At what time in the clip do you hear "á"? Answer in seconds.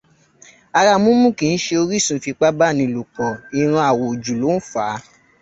4.93-4.95